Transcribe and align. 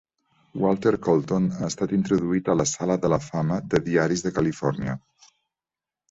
Walter 0.61 0.93
Colton 1.07 1.43
ha 1.57 1.67
estat 1.73 1.91
introduït 1.97 2.49
a 2.49 2.55
la 2.61 2.65
Sala 2.71 2.95
de 3.03 3.11
la 3.15 3.19
fama 3.25 3.59
de 3.73 3.81
diaris 3.89 4.23
de 4.25 4.31
Califòrnia. 4.39 4.97